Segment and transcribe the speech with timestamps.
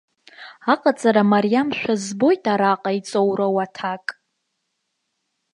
[0.73, 4.05] Аҟаҵара мариамшәа збоит араҟа иҵоуроу аҭак.